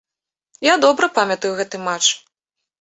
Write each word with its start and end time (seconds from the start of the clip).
Я 0.69 0.73
добра 0.85 1.11
памятаю 1.19 1.53
гэты 1.63 1.85
матч. 1.91 2.05